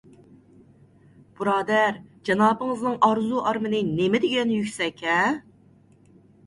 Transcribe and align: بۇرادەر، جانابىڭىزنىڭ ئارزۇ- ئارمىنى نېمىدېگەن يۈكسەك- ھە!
بۇرادەر، 1.41 1.99
جانابىڭىزنىڭ 2.31 2.97
ئارزۇ- 3.09 3.43
ئارمىنى 3.47 3.85
نېمىدېگەن 3.93 4.59
يۈكسەك- 4.59 5.07
ھە! 5.13 5.21